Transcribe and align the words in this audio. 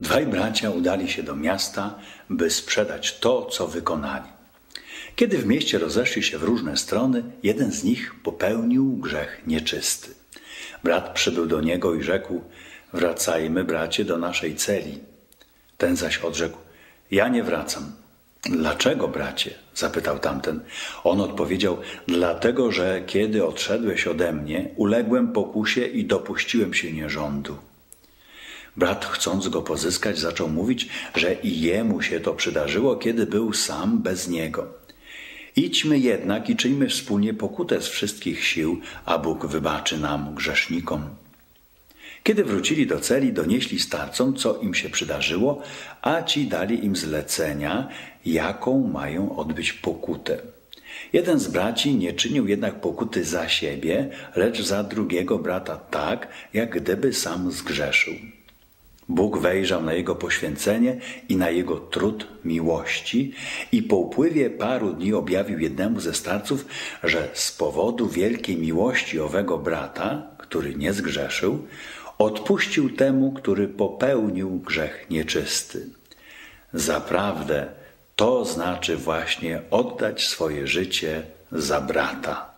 Dwaj 0.00 0.26
bracia 0.26 0.70
udali 0.70 1.10
się 1.10 1.22
do 1.22 1.36
miasta, 1.36 1.98
by 2.30 2.50
sprzedać 2.50 3.18
to, 3.18 3.46
co 3.46 3.68
wykonali. 3.68 4.28
Kiedy 5.16 5.38
w 5.38 5.46
mieście 5.46 5.78
rozeszli 5.78 6.22
się 6.22 6.38
w 6.38 6.42
różne 6.42 6.76
strony, 6.76 7.22
jeden 7.42 7.72
z 7.72 7.84
nich 7.84 8.14
popełnił 8.22 8.96
grzech 8.96 9.42
nieczysty. 9.46 10.10
Brat 10.84 11.14
przybył 11.14 11.46
do 11.46 11.60
niego 11.60 11.94
i 11.94 12.02
rzekł: 12.02 12.40
Wracajmy, 12.92 13.64
bracie, 13.64 14.04
do 14.04 14.18
naszej 14.18 14.56
celi. 14.56 14.98
Ten 15.78 15.96
zaś 15.96 16.18
odrzekł: 16.18 16.58
Ja 17.10 17.28
nie 17.28 17.42
wracam. 17.42 17.92
Dlaczego, 18.42 19.08
bracie? 19.08 19.54
zapytał 19.74 20.18
tamten. 20.18 20.60
On 21.04 21.20
odpowiedział: 21.20 21.78
Dlatego, 22.08 22.72
że 22.72 23.02
kiedy 23.06 23.46
odszedłeś 23.46 24.06
ode 24.06 24.32
mnie, 24.32 24.70
uległem 24.76 25.32
pokusie 25.32 25.84
i 25.84 26.04
dopuściłem 26.04 26.74
się 26.74 26.92
nierządu. 26.92 27.56
Brat, 28.76 29.04
chcąc 29.04 29.48
go 29.48 29.62
pozyskać, 29.62 30.18
zaczął 30.18 30.48
mówić, 30.48 30.88
że 31.14 31.34
i 31.34 31.60
jemu 31.60 32.02
się 32.02 32.20
to 32.20 32.34
przydarzyło, 32.34 32.96
kiedy 32.96 33.26
był 33.26 33.52
sam 33.52 34.02
bez 34.02 34.28
niego. 34.28 34.66
Idźmy 35.56 35.98
jednak 35.98 36.50
i 36.50 36.56
czyńmy 36.56 36.88
wspólnie 36.88 37.34
pokutę 37.34 37.82
z 37.82 37.86
wszystkich 37.88 38.44
sił, 38.44 38.80
a 39.04 39.18
Bóg 39.18 39.46
wybaczy 39.46 39.98
nam, 39.98 40.34
grzesznikom. 40.34 41.08
Kiedy 42.22 42.44
wrócili 42.44 42.86
do 42.86 43.00
celi, 43.00 43.32
donieśli 43.32 43.78
starcom, 43.78 44.34
co 44.34 44.58
im 44.60 44.74
się 44.74 44.88
przydarzyło, 44.88 45.62
a 46.02 46.22
ci 46.22 46.46
dali 46.46 46.84
im 46.84 46.96
zlecenia, 46.96 47.88
jaką 48.26 48.88
mają 48.88 49.36
odbyć 49.36 49.72
pokutę. 49.72 50.38
Jeden 51.12 51.38
z 51.38 51.48
braci 51.48 51.94
nie 51.94 52.12
czynił 52.12 52.48
jednak 52.48 52.80
pokuty 52.80 53.24
za 53.24 53.48
siebie, 53.48 54.10
lecz 54.36 54.62
za 54.62 54.84
drugiego 54.84 55.38
brata 55.38 55.76
tak, 55.76 56.28
jak 56.54 56.70
gdyby 56.82 57.12
sam 57.12 57.52
zgrzeszył. 57.52 58.14
Bóg 59.08 59.38
wejrzał 59.38 59.82
na 59.82 59.92
jego 59.92 60.14
poświęcenie 60.14 61.00
i 61.28 61.36
na 61.36 61.50
jego 61.50 61.76
trud 61.76 62.26
miłości 62.44 63.32
i 63.72 63.82
po 63.82 63.96
upływie 63.96 64.50
paru 64.50 64.92
dni 64.92 65.14
objawił 65.14 65.58
jednemu 65.58 66.00
ze 66.00 66.14
starców, 66.14 66.66
że 67.04 67.28
z 67.34 67.52
powodu 67.52 68.08
wielkiej 68.08 68.56
miłości 68.56 69.20
owego 69.20 69.58
brata, 69.58 70.22
który 70.38 70.74
nie 70.74 70.92
zgrzeszył, 70.92 71.66
odpuścił 72.18 72.90
temu, 72.90 73.32
który 73.32 73.68
popełnił 73.68 74.50
grzech 74.50 75.06
nieczysty. 75.10 75.86
Zaprawdę 76.72 77.66
to 78.16 78.44
znaczy 78.44 78.96
właśnie 78.96 79.60
oddać 79.70 80.26
swoje 80.26 80.66
życie 80.66 81.22
za 81.52 81.80
brata. 81.80 82.55